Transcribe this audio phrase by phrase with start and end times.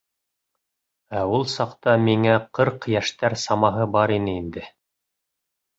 [1.19, 4.71] Ә ул саҡта миңә ҡырҡ йәштәр самаһы бар ине инде.